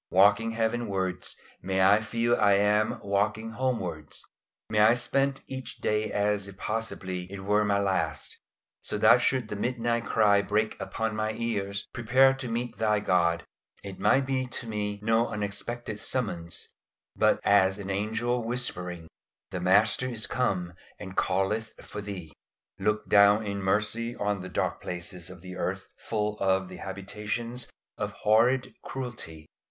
[0.09, 4.25] Walking heavenwards, may I feel I am walking homewards.
[4.67, 8.35] May I spend each day as if possibly it were my last,
[8.81, 13.43] so that should the midnight cry break upon my ears, "Prepare to meet Thy God,"
[13.83, 16.69] it might be to me no unexpected summons,
[17.15, 19.07] but as an angel whispering,
[19.51, 22.33] "The Master is come and calleth for thee."
[22.79, 27.69] Look down in mercy on the dark places of the earth full of the habitations
[27.99, 29.45] of horrid cruelty.